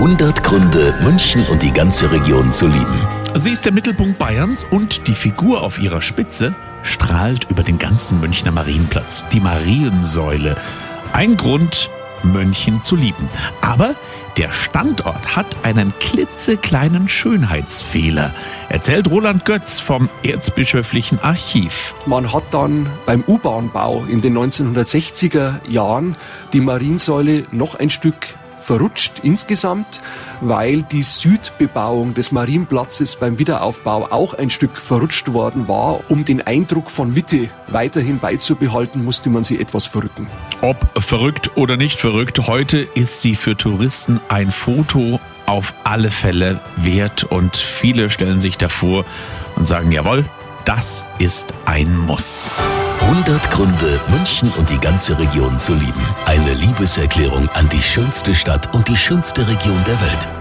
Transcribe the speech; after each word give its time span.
100 0.00 0.42
Gründe, 0.42 0.94
München 1.02 1.44
und 1.48 1.62
die 1.62 1.74
ganze 1.74 2.10
Region 2.10 2.54
zu 2.54 2.66
lieben. 2.66 3.06
Sie 3.34 3.50
ist 3.50 3.66
der 3.66 3.72
Mittelpunkt 3.72 4.18
Bayerns 4.18 4.64
und 4.70 5.06
die 5.06 5.14
Figur 5.14 5.60
auf 5.62 5.78
ihrer 5.78 6.00
Spitze 6.00 6.54
strahlt 6.82 7.50
über 7.50 7.62
den 7.62 7.76
ganzen 7.76 8.18
Münchner 8.18 8.50
Marienplatz. 8.50 9.24
Die 9.30 9.40
Mariensäule. 9.40 10.56
Ein 11.12 11.36
Grund, 11.36 11.90
München 12.22 12.82
zu 12.82 12.96
lieben. 12.96 13.28
Aber 13.60 13.94
der 14.38 14.50
Standort 14.52 15.36
hat 15.36 15.54
einen 15.64 15.92
klitzekleinen 16.00 17.06
Schönheitsfehler, 17.10 18.32
erzählt 18.70 19.10
Roland 19.10 19.44
Götz 19.44 19.80
vom 19.80 20.08
Erzbischöflichen 20.22 21.18
Archiv. 21.20 21.94
Man 22.06 22.32
hat 22.32 22.44
dann 22.52 22.86
beim 23.04 23.22
U-Bahn-Bau 23.26 24.06
in 24.08 24.22
den 24.22 24.38
1960er 24.38 25.56
Jahren 25.68 26.16
die 26.54 26.62
Mariensäule 26.62 27.44
noch 27.50 27.74
ein 27.74 27.90
Stück 27.90 28.40
verrutscht 28.60 29.20
insgesamt, 29.22 30.00
weil 30.40 30.82
die 30.82 31.02
Südbebauung 31.02 32.14
des 32.14 32.32
Marienplatzes 32.32 33.16
beim 33.16 33.38
Wiederaufbau 33.38 34.08
auch 34.10 34.34
ein 34.34 34.50
Stück 34.50 34.76
verrutscht 34.76 35.32
worden 35.32 35.68
war. 35.68 36.00
Um 36.08 36.24
den 36.24 36.46
Eindruck 36.46 36.90
von 36.90 37.12
Mitte 37.12 37.48
weiterhin 37.68 38.18
beizubehalten, 38.18 39.04
musste 39.04 39.30
man 39.30 39.44
sie 39.44 39.60
etwas 39.60 39.86
verrücken. 39.86 40.28
Ob 40.60 40.76
verrückt 41.02 41.56
oder 41.56 41.76
nicht 41.76 41.98
verrückt, 41.98 42.46
heute 42.46 42.78
ist 42.78 43.22
sie 43.22 43.34
für 43.34 43.56
Touristen 43.56 44.20
ein 44.28 44.52
Foto 44.52 45.20
auf 45.46 45.74
alle 45.82 46.10
Fälle 46.10 46.60
wert 46.76 47.24
und 47.24 47.56
viele 47.56 48.10
stellen 48.10 48.40
sich 48.40 48.56
davor 48.56 49.04
und 49.56 49.66
sagen, 49.66 49.90
jawohl, 49.90 50.24
das 50.64 51.06
ist 51.18 51.52
ein 51.64 51.96
Muss. 51.96 52.48
100 53.00 53.50
Gründe, 53.50 54.00
München 54.08 54.52
und 54.56 54.70
die 54.70 54.78
ganze 54.78 55.18
Region 55.18 55.58
zu 55.58 55.74
lieben. 55.74 56.06
Eine 56.26 56.54
Liebeserklärung 56.54 57.48
an 57.54 57.68
die 57.70 57.82
schönste 57.82 58.34
Stadt 58.34 58.72
und 58.74 58.88
die 58.88 58.96
schönste 58.96 59.46
Region 59.46 59.82
der 59.86 60.00
Welt. 60.00 60.39